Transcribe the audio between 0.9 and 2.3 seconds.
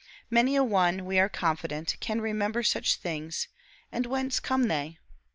we are confident, can